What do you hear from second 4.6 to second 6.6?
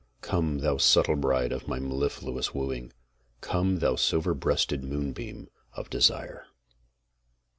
moonbeam of desire!